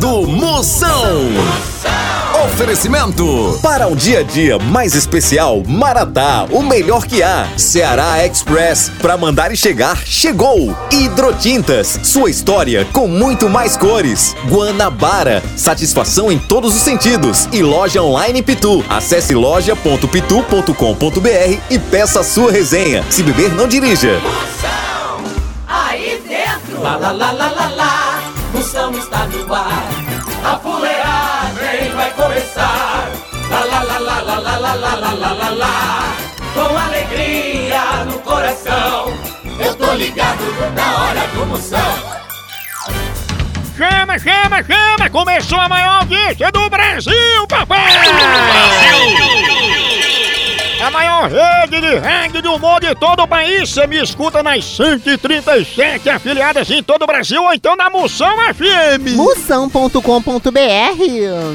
[0.00, 1.28] do Moção.
[2.44, 3.58] Oferecimento.
[3.62, 7.46] Para um dia a dia mais especial, Maratá, o melhor que há.
[7.58, 10.74] Ceará Express, para mandar e chegar, chegou.
[10.90, 14.34] Hidrotintas, sua história com muito mais cores.
[14.48, 17.46] Guanabara, satisfação em todos os sentidos.
[17.52, 18.82] E loja online Pitu.
[18.88, 23.04] Acesse loja.pitu.com.br e peça a sua resenha.
[23.10, 24.18] Se beber, não dirija.
[24.20, 25.20] Moção,
[25.68, 26.80] aí dentro.
[26.82, 28.22] Lá, lá, lá, lá, lá, lá.
[28.52, 29.99] Moção está no ar.
[30.44, 33.10] A fuleagem vai começar.
[33.50, 36.16] Lá, lá, lá, lá, lá, lá, lá, lá, lá, lá, lá, lá.
[36.54, 39.12] Com alegria no coração.
[39.58, 40.42] Eu tô ligado
[40.74, 42.20] na hora do Moção.
[43.76, 45.10] Chama, chama, chama!
[45.10, 47.80] Começou a maior audiência do Brasil, papai!
[50.82, 53.68] A maior rede de rádio do mundo de todo o país.
[53.68, 59.14] Você me escuta nas 137 afiliadas em todo o Brasil ou então na Moção FM.
[59.14, 60.50] Moção.com.br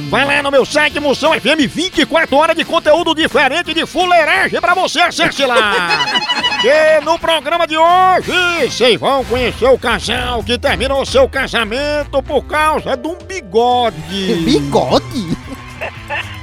[0.09, 4.75] Vai lá no meu site Moção FM, 24 horas de conteúdo diferente de fuleiragem pra
[4.75, 6.05] você, acesse lá.
[6.63, 8.31] e no programa de hoje,
[8.69, 14.35] vocês vão conhecer o casal que terminou seu casamento por causa de um bigode.
[14.45, 15.34] Bigode?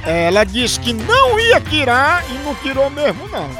[0.05, 3.49] Ela disse que não ia tirar e não tirou mesmo, não.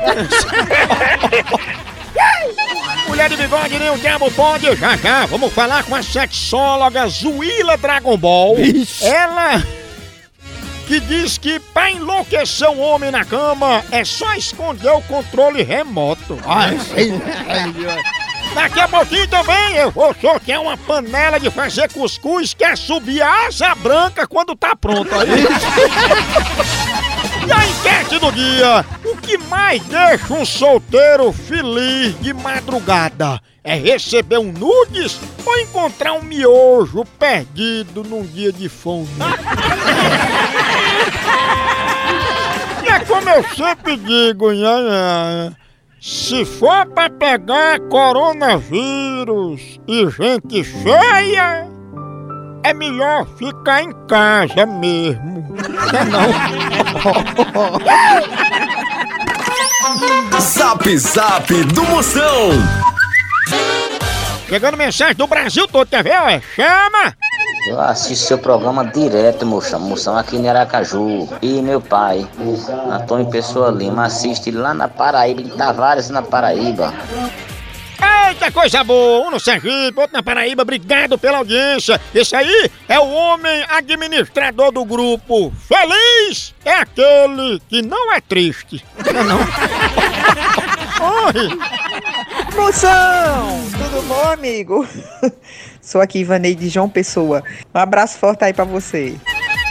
[3.08, 4.76] Mulher de bigode nem o diabo pode.
[4.76, 8.56] Já já, vamos falar com a sexóloga Zuila Dragon Ball.
[9.02, 9.64] Ela
[10.88, 16.38] que diz que pra enlouquecer um homem na cama é só esconder o controle remoto.
[16.46, 16.78] Ai,
[18.54, 23.22] Daqui a pouquinho também eu vou sortear uma panela de fazer cuscuz que é subir
[23.22, 25.18] a asa branca quando tá pronta.
[27.46, 33.42] E a enquete do dia: o que mais deixa um solteiro feliz de madrugada?
[33.62, 39.08] É receber um nudes ou encontrar um miojo perdido num dia de fome?
[42.88, 45.52] é como eu sempre digo, nha, nha,
[46.04, 51.66] se for pra pegar coronavírus e gente feia,
[52.62, 55.56] é melhor ficar em casa mesmo.
[60.32, 62.50] Não, Zap Zap do Moção.
[64.50, 66.44] Chegando mensagem do Brasil todo, quer ver?
[66.54, 67.16] Chama!
[67.66, 71.30] Eu assisto seu programa direto, moção, moção aqui em Aracaju.
[71.42, 72.28] E meu pai,
[72.92, 76.94] Antônio Pessoa Lima, assiste lá na Paraíba, em Tavares, na Paraíba.
[78.28, 79.28] Eita coisa boa!
[79.28, 82.02] Um no Sergipe, outro na Paraíba, obrigado pela audiência.
[82.14, 85.54] Esse aí é o homem administrador do grupo.
[85.68, 88.84] Feliz é aquele que não é triste.
[89.14, 89.40] Não é não?
[91.28, 91.50] Oi!
[92.56, 93.64] Moção!
[93.72, 94.88] Tudo bom, amigo?
[95.84, 97.44] Sou aqui, Ivanei de João Pessoa.
[97.76, 99.16] Um abraço forte aí pra você.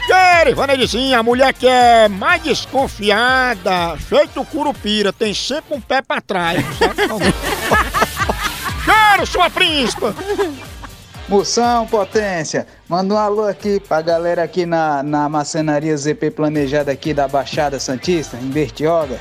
[0.06, 6.20] Quero, Ivanedizinha, a mulher que é mais desconfiada, feito curupira, tem sempre um pé pra
[6.20, 6.62] trás.
[8.84, 10.14] Quero, sua príncipa!
[11.28, 12.66] Moção, potência!
[12.86, 17.80] Manda um alô aqui pra galera aqui na, na macenaria ZP planejada aqui da Baixada
[17.80, 19.18] Santista, em Bertioga.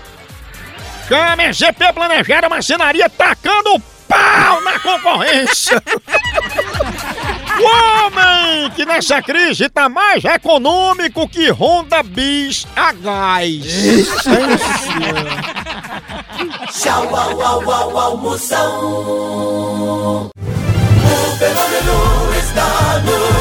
[1.08, 5.82] Chame a GP Planejada Marcenaria tacando pau na concorrência!
[7.62, 13.64] O homem que nessa crise tá mais econômico que Honda Bis a gás.
[16.72, 18.72] Tchau, au, au, au, au, Moção.
[19.94, 20.32] O
[21.38, 23.41] fenômeno está no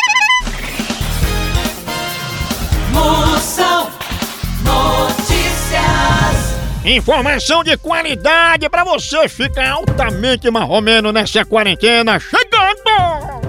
[2.91, 3.89] Moção
[4.63, 5.81] Notícias.
[6.83, 12.19] Informação de qualidade pra você ficar altamente marromeno nessa quarentena.
[12.19, 13.41] Chegando!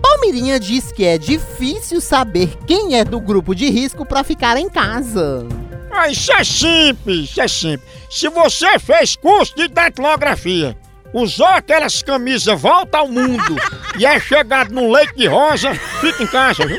[0.00, 4.68] Palmirinha diz que é difícil saber quem é do grupo de risco pra ficar em
[4.68, 5.46] casa.
[5.90, 7.88] Ah, isso é simples, isso é simples.
[8.10, 10.76] Se você fez curso de datilografia,
[11.12, 13.56] usou aquelas camisas volta ao mundo
[13.98, 16.78] e é chegado num leite de rosa, fica em casa, viu?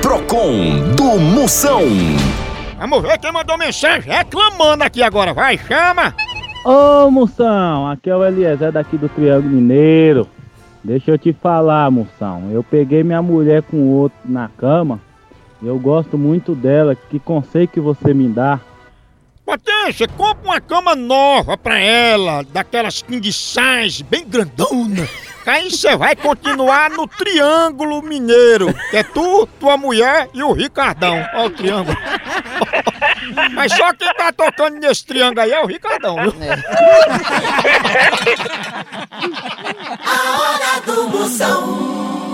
[0.00, 1.82] Procon do Moção.
[2.78, 5.34] Vamos ver quem mandou mensagem reclamando aqui agora.
[5.34, 6.14] Vai, chama!
[6.64, 10.28] Ô Moção, aqui é o Eliezer daqui do Triângulo Mineiro.
[10.82, 12.50] Deixa eu te falar, Moção.
[12.50, 15.00] Eu peguei minha mulher com outro na cama.
[15.62, 16.94] Eu gosto muito dela.
[16.94, 18.60] Que conselho que você me dá?
[19.44, 25.06] Potência, compra uma cama nova pra ela, daquelas king size, bem grandona.
[25.46, 31.22] Aí você vai continuar no Triângulo Mineiro, que é tu, tua mulher e o Ricardão.
[31.34, 31.96] Ó o triângulo.
[33.52, 36.34] Mas só quem tá tocando nesse triângulo aí é o Ricardão, viu?
[40.04, 42.33] A hora do Moção.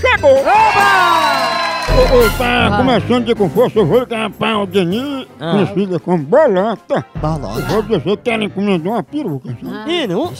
[0.00, 0.36] chegou!
[0.36, 6.22] Ô, ô, tá começando de com força, eu vou ligar pra o Denis, conhecida como
[6.24, 7.04] Bolota.
[7.14, 7.60] Eu Bolota.
[7.68, 9.56] vou dizer que ela encomendou uma peruca.
[9.62, 9.92] sabe?
[9.92, 10.32] Ih, não?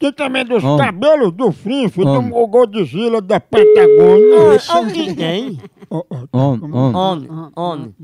[0.00, 0.78] Tem também dos Homem.
[0.86, 2.30] cabelos do Frinf, do Homem.
[2.48, 4.60] Godzilla da Patagônia.
[4.68, 5.60] Alguém tem?
[5.90, 7.28] Ó, ó, tá Homem, como- homem.
[7.30, 7.94] Homem, homem.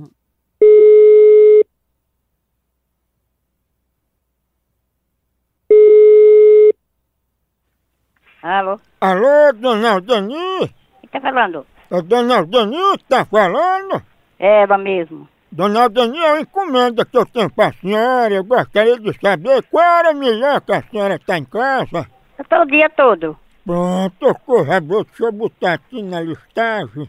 [8.42, 8.80] Alô?
[9.00, 10.74] Alô, Dona Denis?
[11.00, 11.64] Quem tá falando?
[11.88, 14.02] É Dona Denis que tá falando?
[14.36, 15.28] É, ela mesmo.
[15.52, 18.34] Dona Denis, é uma encomenda que eu tenho pra senhora.
[18.34, 22.04] Eu gostaria de saber qual hora melhor que a senhora tá em casa.
[22.36, 23.38] Eu tô o dia todo.
[23.64, 27.08] Pronto, corredor, deixa eu botar aqui na listagem.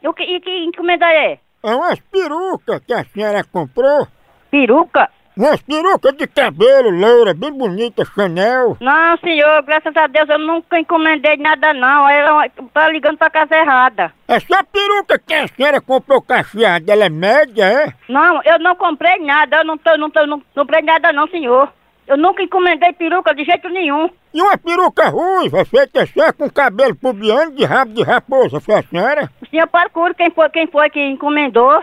[0.00, 1.40] E, o que, e que encomenda é?
[1.60, 4.06] É umas perucas que a senhora comprou.
[4.48, 5.10] Peruca?
[5.38, 8.76] Umas perucas de cabelo, loura, bem bonita, Chanel.
[8.80, 12.08] Não, senhor, graças a Deus eu nunca encomendei nada não.
[12.08, 14.12] Ela tá ligando pra casa errada.
[14.26, 17.92] Essa peruca que a senhora comprou cacheada, ela é média, é?
[18.08, 21.72] Não, eu não comprei nada, eu não tô, não tô, não comprei nada não, senhor.
[22.08, 24.10] Eu nunca encomendei peruca de jeito nenhum.
[24.34, 28.82] E uma peruca ruiva, feita só com cabelo pubiano de rabo de raposa, foi a
[28.82, 29.30] senhora?
[29.40, 31.80] O senhor procura quem foi, quem foi que encomendou.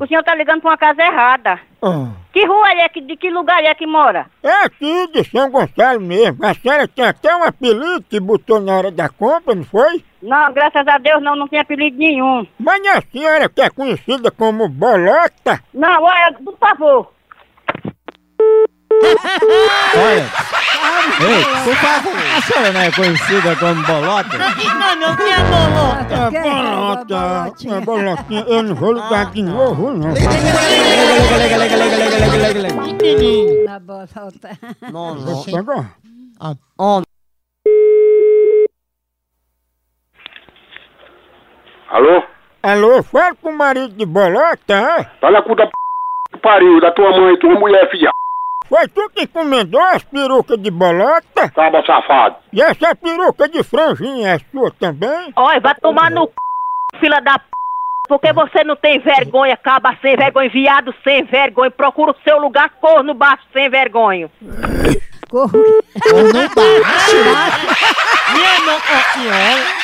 [0.00, 1.58] O senhor tá ligando pra uma casa errada.
[1.82, 2.08] Ah.
[2.32, 4.26] Que rua é que, de que lugar é que mora?
[4.42, 6.44] É aqui de São Gonçalo mesmo.
[6.44, 10.04] A senhora tem até um apelido que botou na hora da compra, não foi?
[10.22, 12.46] Não, graças a Deus não, não tem apelido nenhum.
[12.58, 15.60] Mas a senhora que é conhecida como Bolota?
[15.74, 17.13] Não, olha, por favor.
[19.96, 20.26] Olha.
[21.20, 22.12] Ei, por favor.
[22.36, 24.38] A senhora não é conhecida como Bolota?
[24.38, 26.14] Não, não, que é bolota.
[26.14, 27.16] É Bolota.
[27.68, 28.44] É Bolotinha.
[28.48, 30.14] Eu não vou ligar de novo, não.
[33.00, 33.64] Menino.
[34.90, 35.20] Não, não.
[35.20, 35.96] Vou pegar.
[36.78, 37.04] Homem.
[41.90, 42.22] Alô?
[42.62, 45.04] Alô, fala com o marido de Bolota, é?
[45.20, 45.72] Tá na cu da p...
[46.42, 48.10] pariu, da tua mãe, tua mulher, filha.
[48.68, 51.50] Foi tu que encomendou as perucas de Bolota?
[51.54, 52.36] Tava safado.
[52.52, 55.32] E essa peruca de franjinha é sua também?
[55.36, 56.32] Olha, vai tomar no c...
[56.98, 57.44] fila da p...
[58.08, 61.70] Porque você não tem vergonha, caba sem vergonha, viado sem vergonha.
[61.70, 64.30] Procura o seu lugar, corno baixo sem vergonha.
[65.32, 67.14] Ou não bate.
[68.32, 69.83] Minha nossa senhora.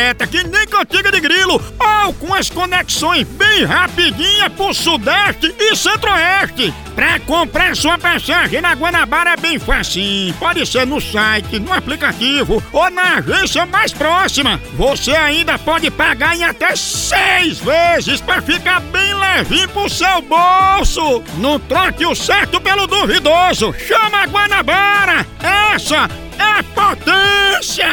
[0.29, 6.73] que nem cantiga de grilo, ou com as conexões bem rapidinhas pro Sudeste e Centro-Oeste.
[6.95, 10.33] Pra comprar sua passagem na Guanabara é bem facinho.
[10.35, 14.59] Pode ser no site, no aplicativo ou na agência mais próxima.
[14.73, 21.23] Você ainda pode pagar em até seis vezes pra ficar bem levinho pro seu bolso.
[21.37, 23.73] Não troque o certo pelo duvidoso.
[23.87, 25.25] Chama a Guanabara.
[25.73, 27.87] Essa é potência.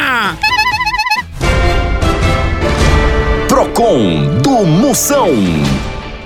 [3.59, 5.31] Procon do Moção.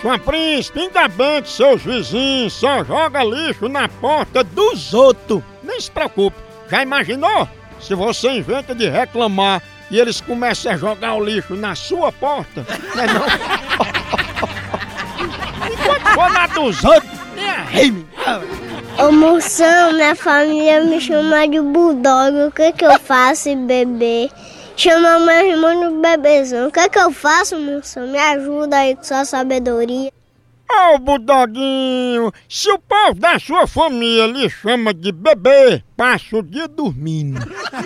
[0.00, 5.42] Sua príncipe, ainda bem que seus vizinhos só jogam lixo na porta dos outros.
[5.62, 6.38] Nem se preocupe.
[6.70, 7.46] Já imaginou?
[7.86, 12.64] Se você inventa de reclamar e eles começam a jogar o lixo na sua porta,
[12.94, 13.26] não é não?
[15.70, 17.12] Enquanto for na dos outros,
[17.74, 18.06] nem.
[18.98, 22.44] Ô moção, minha família me chama de bulldog.
[22.46, 24.30] O que que eu faço, bebê?
[24.76, 26.68] Chama meu irmão de bebezão.
[26.68, 28.06] O que que eu faço, moção?
[28.06, 30.10] Me ajuda aí com sua sabedoria.
[30.70, 36.66] Ô, Budoguinho, se o povo da sua família lhe chama de bebê, passa o dia
[36.66, 37.38] dormindo.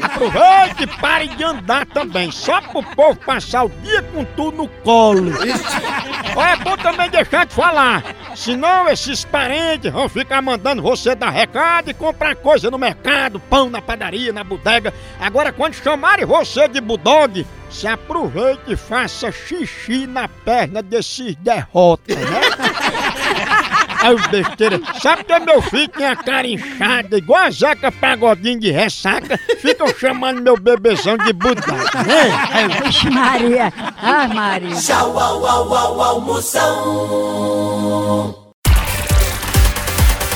[0.02, 4.68] Aproveite e pare de andar também, só pro povo passar o dia com tu no
[4.68, 5.32] colo.
[6.36, 8.02] Ó, é bom também deixar de falar,
[8.34, 13.68] senão esses parentes vão ficar mandando você dar recado e comprar coisa no mercado, pão
[13.68, 14.94] na padaria, na bodega.
[15.20, 22.16] Agora, quando chamarem você de Budog, se aproveite e faça xixi na perna desses derrotas,
[22.16, 22.40] né?
[24.00, 28.60] Aí o besteira, sabe que meu filho tem a cara inchada, igual a Zeca Pagodinho
[28.60, 31.66] de ressaca, ficam chamando meu bebezão de Budog,
[32.06, 32.30] né?
[32.84, 33.72] Vixe Maria.
[34.00, 34.76] Ah, Maria.
[34.76, 36.64] Tchau, au, au, au, au, Moção.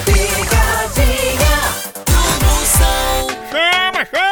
[0.05, 1.57] Picadinha
[2.05, 3.29] do Moção.
[3.53, 4.32] Chama, chama!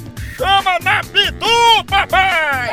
[0.41, 2.71] chama na Pitu, papai!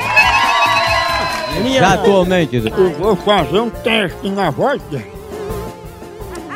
[1.79, 2.57] Já atualmente.
[2.57, 5.19] Eu vou fazer um teste na voz dela.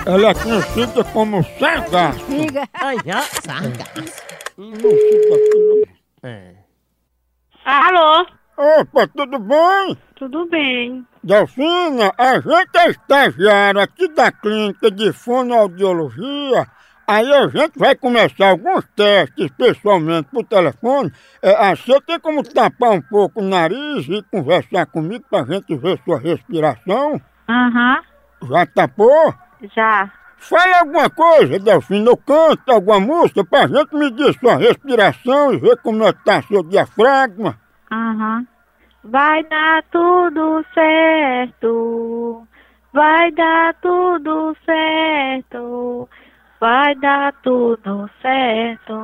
[0.07, 1.45] Ela é conhecida como.
[1.59, 2.25] Sargaço.
[2.29, 2.63] Não fica
[5.35, 6.31] aqui, não.
[6.31, 6.55] É.
[7.65, 8.27] Alô?
[8.57, 9.99] Opa, tudo bem?
[10.17, 11.07] Tudo bem.
[11.23, 16.67] Delfina, a gente é estagiário aqui da clínica de fonoaudiologia.
[17.07, 21.11] Aí a gente vai começar alguns testes pessoalmente por telefone.
[21.43, 25.75] É, ah, você tem como tapar um pouco o nariz e conversar comigo pra gente
[25.77, 27.21] ver sua respiração?
[27.49, 28.01] Aham,
[28.49, 29.35] Já tapou?
[29.75, 30.11] já.
[30.39, 35.77] Fala alguma coisa, Delfina, ou canta alguma música pra gente medir sua respiração e ver
[35.79, 37.57] como é que tá seu diafragma.
[37.91, 38.45] Aham.
[39.05, 42.47] Vai dar tudo certo.
[42.93, 46.09] Vai dar tudo certo.
[46.63, 48.95] Vai dar tudo certo.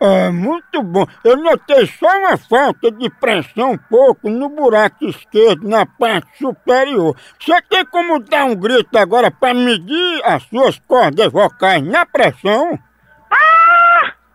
[0.00, 1.04] É, muito bom.
[1.22, 7.14] Eu notei só uma falta de pressão um pouco no buraco esquerdo, na parte superior.
[7.38, 12.78] Você tem como dar um grito agora para medir as suas cordas vocais na pressão?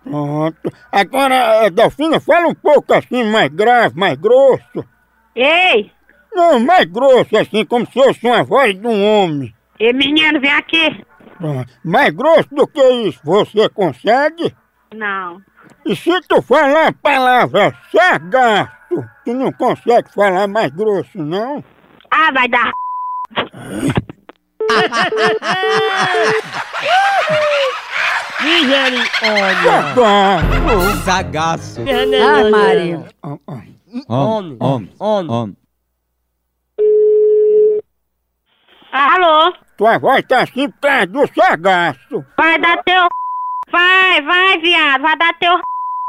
[0.04, 0.72] Pronto.
[0.92, 4.86] Agora, eh, Delfina, fala um pouco assim, mais grave, mais grosso.
[5.36, 5.92] Ei!
[6.32, 9.52] Não, mais grosso, assim, como se fosse uma voz de um homem.
[9.80, 11.04] Ei, menino, vem aqui.
[11.38, 11.74] Pronto.
[11.84, 14.56] Mais grosso do que isso, você consegue?
[14.94, 15.42] Não.
[15.86, 18.72] E se tu falar a palavra sargaço,
[19.24, 21.64] tu não consegue falar mais grosso, não?
[22.12, 22.72] Ah, vai dar.
[31.04, 31.82] Sargaço.
[31.82, 31.82] Zagaço.
[31.82, 33.06] Ah, Maria.
[34.08, 35.58] Homem, homem, homem.
[38.92, 39.54] Alô?
[39.78, 42.26] Tua voz tá assim por causa do sargaço.
[42.38, 43.08] Vai dar teu.
[43.70, 45.02] Vai, vai, viado.
[45.02, 45.60] Vai dar teu.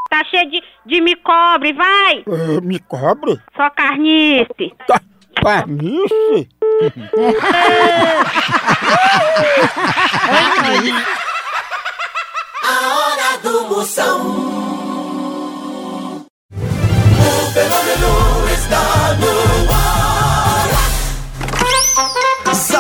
[0.08, 2.23] Tá cheio de, de me cobre, vai.
[2.28, 3.40] Eh, me cobre?
[3.56, 4.73] Só carnice.
[4.87, 5.00] Tá,
[5.42, 6.49] carnice?
[12.62, 14.65] A hora do Moção.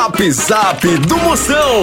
[0.06, 1.82] Zap Zap do Moção.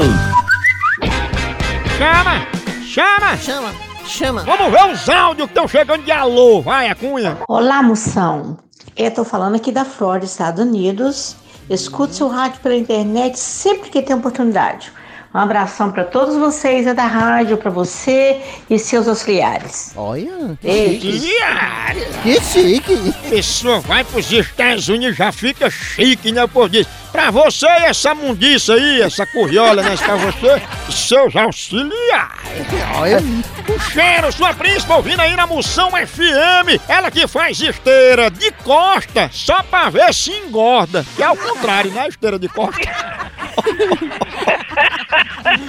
[1.98, 2.48] Chama!
[2.86, 3.38] Chama!
[3.38, 3.74] Chama,
[4.06, 4.44] chama.
[4.44, 6.62] Vamos ver os áudios que estão chegando de alô.
[6.62, 7.40] Vai, a cunha.
[7.50, 8.58] Olá, moção.
[8.96, 11.36] Eu tô falando aqui da Flórida, Estados Unidos.
[11.70, 14.94] Escute seu rádio pela internet sempre que tem oportunidade.
[15.34, 19.92] Um abração para todos vocês é da rádio, para você e seus auxiliares.
[19.96, 20.56] Olha.
[20.62, 22.06] Diário.
[22.22, 23.14] Que chique.
[23.32, 26.46] Pessoa vai pros Estados Unidos já fica chique, né?
[26.46, 26.88] Por disso.
[27.12, 29.98] Pra você e essa mundiça aí, essa curriola, né?
[29.98, 32.68] Pra você e seus auxiliares.
[32.96, 33.18] Olha.
[33.20, 36.80] Um cheiro, sua príncipe ouvindo aí na Moção FM.
[36.88, 41.04] Ela que faz esteira de costa só pra ver se engorda.
[41.16, 42.08] Que é o contrário, né?
[42.08, 42.82] Esteira de costa.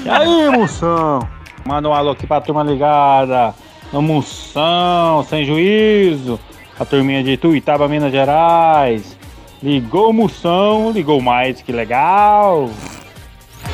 [0.05, 1.29] E aí, moção?
[1.65, 3.55] Manda um alô aqui pra turma ligada.
[3.93, 6.39] No moção, sem juízo.
[6.79, 9.17] A turminha de Tuitaba, Minas Gerais.
[9.63, 12.69] Ligou o moção, ligou mais, que legal.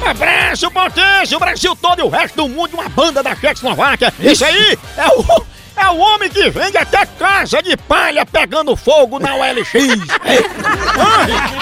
[0.01, 4.13] Um abraço, potência, o Brasil todo e o resto do mundo, uma banda da Tchecoslováquia.
[4.21, 5.45] Isso aí é o,
[5.77, 9.73] é o homem que vende até casa de palha pegando fogo na OLX.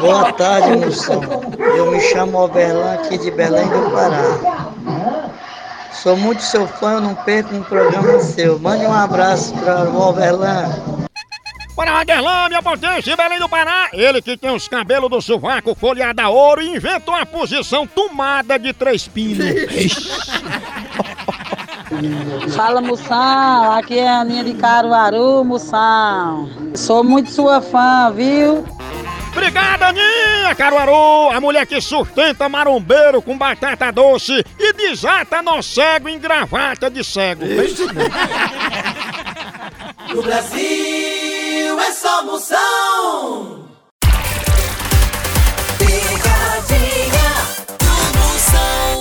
[0.00, 1.22] Boa tarde, moção.
[1.58, 4.22] Eu me chamo Overlan aqui de Belém do Pará.
[5.92, 8.58] Sou muito seu fã, eu não perco um programa seu.
[8.58, 10.68] Mande um abraço para o Overlan.
[11.74, 13.88] Para Aderlan, minha potência, Belém do Pará.
[13.94, 18.58] Ele que tem os cabelos do sovaco folheado a ouro e inventou a posição tomada
[18.58, 19.46] de três pinos.
[22.54, 26.48] Fala Moção, aqui é a Aninha de Caruaru, Moção.
[26.74, 28.64] Sou muito sua fã, viu?
[29.32, 36.08] Obrigada, Aninha Caruaru, a mulher que sustenta marombeiro com batata doce e desata nó cego
[36.08, 37.42] em gravata de cego.
[40.14, 43.62] No Brasil é só Moção.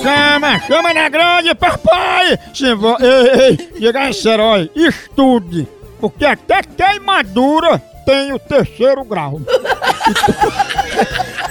[0.01, 2.39] Chama, chama na grande, papai!
[2.55, 2.97] Se vo...
[2.99, 5.67] Ei, ei, diga esse herói, estude,
[5.99, 9.39] porque até queimadura tem o terceiro grau.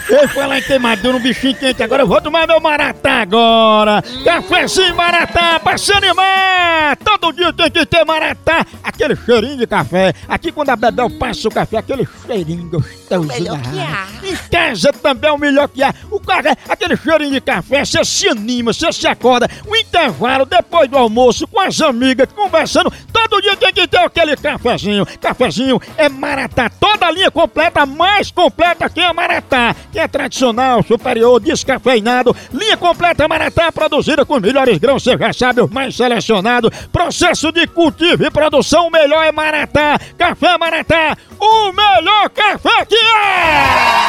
[0.08, 4.02] Eu fui lá em queimadura, um bichinho quente, agora eu vou tomar meu maratá agora!
[4.24, 6.96] Cafézinho maratá pra se animar!
[6.96, 8.66] Todo dia tem que ter maratá!
[8.82, 13.28] Aquele cheirinho de café, aqui quando a Bebel passa o café, aquele cheirinho gostoso.
[13.28, 14.08] melhor da que há.
[14.24, 15.94] Em casa também é o melhor que há.
[16.10, 19.48] O cara, aquele cheirinho de café, você se anima, você se acorda.
[19.64, 22.92] O intervalo, depois do almoço, com as amigas, conversando.
[23.12, 25.06] Todo dia tem que ter aquele cafezinho.
[25.20, 26.68] Cafezinho é Maratá.
[26.68, 29.76] Toda a linha completa, mais completa que a Maratá.
[29.92, 32.34] Que é tradicional, superior, descafeinado.
[32.52, 36.70] Linha completa Maratá, produzida com os melhores grãos, você já sabe, os mais selecionados.
[36.90, 39.98] Processo de cultivo e produção, o melhor é Maratá.
[40.16, 44.00] Café Maratá, o melhor café que é!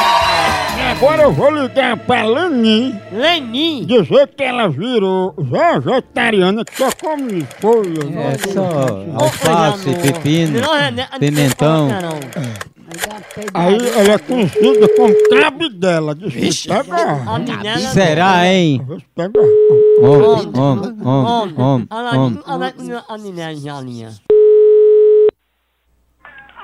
[0.92, 2.94] Agora eu vou ligar pra Leni.
[3.12, 3.84] Leni?
[3.84, 8.00] Dizer que ela virou vegetariana, que só come folha.
[8.18, 10.60] É só alface, pepino,
[11.18, 11.88] pimentão.
[13.54, 16.14] Aí ela é conhecida como cabidela.
[16.14, 17.24] Diz que pega.
[17.92, 18.86] Será, hein?
[19.14, 19.40] Pega.
[20.00, 21.88] Homem, homem, homem, homem, homem.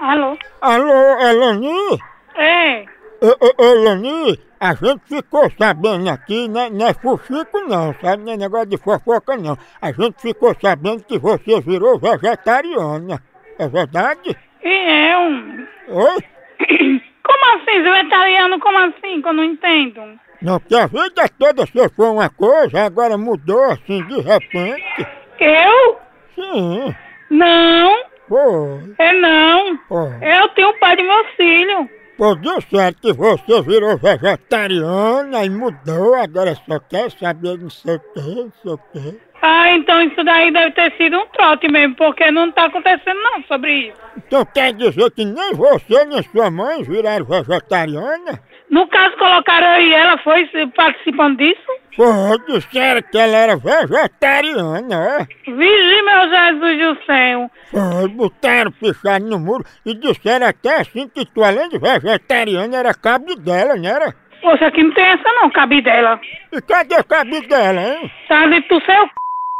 [0.00, 0.36] Alô?
[0.60, 2.00] Alô, Elani?
[2.36, 2.84] É.
[3.20, 8.22] Ô, ô, ô, Elani, a gente ficou sabendo aqui, né, não é fuxico não, sabe?
[8.22, 9.58] Não é negócio de fofoca não.
[9.82, 13.20] A gente ficou sabendo que você virou vegetariana.
[13.58, 14.36] É verdade?
[14.62, 15.96] E eu?
[15.96, 16.18] Oi?
[17.22, 18.60] Como assim, vegetariano?
[18.60, 19.22] Como assim?
[19.22, 20.18] Que eu não entendo.
[20.40, 25.06] Não, porque a vida toda você foi uma coisa, agora mudou assim de repente.
[25.40, 25.98] Eu?
[26.34, 26.94] Sim.
[27.30, 27.96] Não.
[28.28, 28.94] Foi.
[28.98, 29.78] É não.
[29.88, 30.10] Foi.
[30.22, 31.88] Eu tenho o pai do meu filho.
[32.16, 37.94] Pô, deu certo que você virou vegetariana e mudou, agora só quer saber não sei
[37.94, 39.20] o que, não sei o que.
[39.40, 43.42] Ah, então isso daí deve ter sido um trote mesmo, porque não tá acontecendo não
[43.44, 43.98] sobre isso.
[44.16, 48.40] Então quer dizer que nem você nem sua mãe viraram vegetariana?
[48.70, 50.46] No caso, colocaram e ela, foi
[50.76, 51.62] participando disso?
[51.96, 52.04] Pô,
[52.46, 55.50] disseram que ela era vegetariana, é?
[55.50, 57.50] Vigi, meu Jesus do céu.
[57.70, 62.92] Foi, botaram pichado no muro e disseram até assim que tu, além de vegetariana, era
[62.92, 64.14] cabo dela, não era?
[64.42, 66.20] Poxa, aqui não tem essa não, cabe dela.
[66.52, 68.10] E cadê cabo dela, hein?
[68.28, 69.08] Tá dentro do seu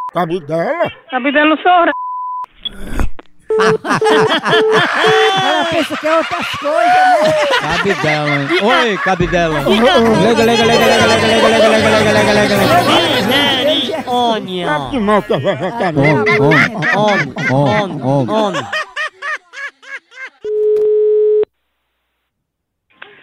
[0.09, 0.15] c...
[0.15, 0.91] Cabo dela?
[1.11, 1.93] Cabe dela no seu r...
[5.41, 7.33] Ela pensa que é outras coisas, né?
[7.61, 8.31] Cabidela.
[8.63, 9.59] Oi, Cabidela.
[9.61, 12.89] Lega, lega, lega, lega, lega, lega, lega, lega, lega, lega, lega.
[14.65, 16.25] Sabe que mal que é vegetariana?
[16.41, 18.67] Homem, homem, homem, homem.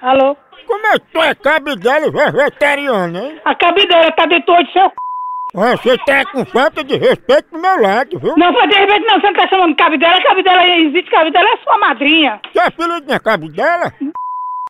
[0.01, 0.37] Alô?
[0.67, 3.41] Como é que tu é cabo dela e vegetariana, hein?
[3.45, 5.04] A cabe dela tá dentro do seu c...
[5.55, 8.35] Você tá com falta de respeito do meu lado, viu?
[8.35, 11.31] Não, foi de repente não, você não tá chamando cabe dela, cabe dela existe, cabe
[11.31, 12.41] dela é sua madrinha.
[12.51, 13.93] Que apelido não é cabo dela?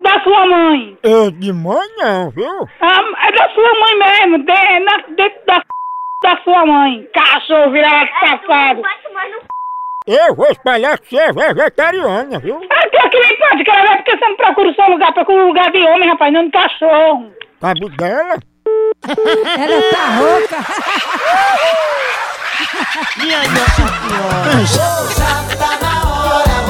[0.01, 0.95] Da sua mãe.
[1.01, 2.69] Eu de mãe não, viu?
[2.81, 5.63] Ah, é da sua mãe mesmo, de, na, dentro da c...
[6.21, 7.07] da sua mãe.
[7.15, 8.81] Cachorro virado safado.
[10.07, 12.61] Eu vou espalhar que você é vegetariana, viu?
[12.69, 15.43] Ah, que aqui nem pode, cara, vai porque você não procura o seu lugar, procura
[15.43, 17.31] um lugar de homem, rapaz, não de cachorro.
[17.59, 18.37] Cabo dela?
[19.03, 20.57] Ela tá rouca.
[23.17, 23.83] Minha nossa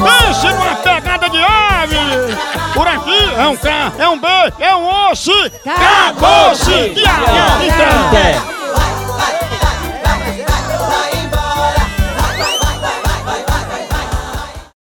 [0.02, 2.36] Pense numa pegada de ave!
[2.74, 5.32] Por aqui é um K, é um B, é um osso!
[5.64, 6.94] Acabou-se!
[6.94, 8.55] Senhora.